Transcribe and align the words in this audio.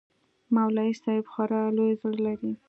مولوى 0.55 0.91
صاحب 1.03 1.25
خورا 1.31 1.61
لوى 1.75 1.91
زړه 2.01 2.17
لري. 2.27 2.51